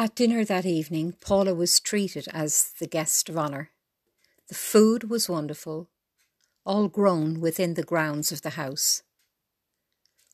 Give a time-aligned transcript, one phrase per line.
[0.00, 3.70] At dinner that evening, Paula was treated as the guest of honour.
[4.48, 5.90] The food was wonderful,
[6.64, 9.02] all grown within the grounds of the house.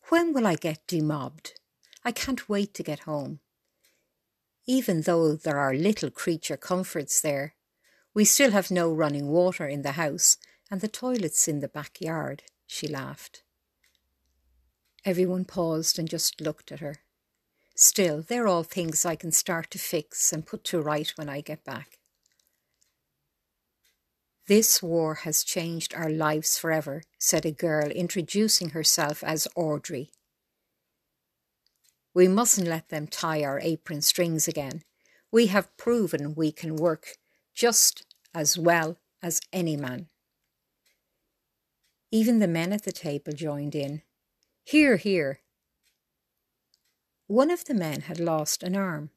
[0.09, 1.59] When will I get demobbed?
[2.05, 3.41] I can't wait to get home.
[4.67, 7.57] Even though there are little creature comforts there,
[8.15, 10.37] we still have no running water in the house
[10.71, 13.43] and the toilet's in the backyard, she laughed.
[15.05, 17.01] Everyone paused and just looked at her.
[17.79, 21.43] Still, they're all things I can start to fix and put to right when I
[21.43, 21.99] get back.
[24.49, 30.11] This war has changed our lives forever, said a girl, introducing herself as Audrey.
[32.15, 34.83] We mustn't let them tie our apron strings again.
[35.31, 37.19] We have proven we can work
[37.55, 40.09] just as well as any man.
[42.11, 44.01] Even the men at the table joined in.
[44.65, 45.41] Hear, hear.
[47.27, 49.11] One of the men had lost an arm.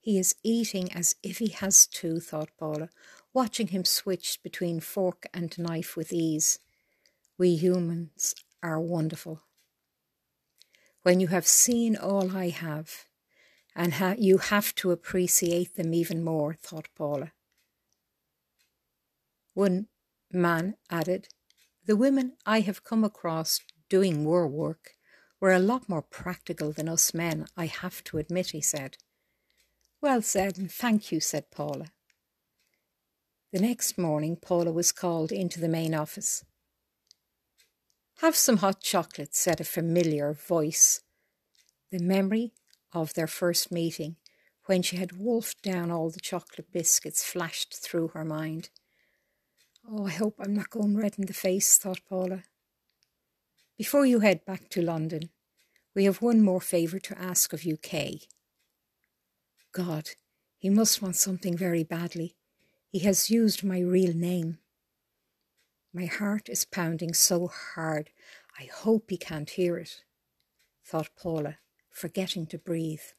[0.00, 2.90] He is eating as if he has two, thought Paula,
[3.32, 6.58] watching him switch between fork and knife with ease.
[7.38, 9.42] We humans are wonderful.
[11.02, 13.06] When you have seen all I have,
[13.74, 17.32] and ha- you have to appreciate them even more, thought Paula.
[19.54, 19.86] One
[20.30, 21.28] man added,
[21.86, 24.96] The women I have come across doing war work
[25.40, 28.98] were a lot more practical than us men, I have to admit, he said.
[30.02, 31.86] Well said, and thank you, said Paula.
[33.52, 36.44] The next morning, Paula was called into the main office.
[38.20, 41.00] Have some hot chocolate, said a familiar voice.
[41.90, 42.52] The memory
[42.92, 44.16] of their first meeting,
[44.66, 48.68] when she had wolfed down all the chocolate biscuits, flashed through her mind.
[49.90, 52.44] Oh, I hope I'm not going red in the face, thought Paula.
[53.80, 55.30] Before you head back to London,
[55.94, 58.20] we have one more favour to ask of you, Kay.
[59.72, 60.10] God,
[60.58, 62.36] he must want something very badly.
[62.90, 64.58] He has used my real name.
[65.94, 68.10] My heart is pounding so hard,
[68.58, 70.02] I hope he can't hear it,
[70.84, 71.56] thought Paula,
[71.88, 73.14] forgetting to breathe.